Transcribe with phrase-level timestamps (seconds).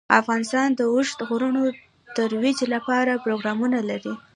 [0.21, 1.71] افغانستان د اوږده غرونه د
[2.15, 4.13] ترویج لپاره پروګرامونه لري.